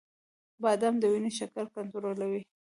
[0.63, 2.41] •بادام د وینې شکر کنټرولوي.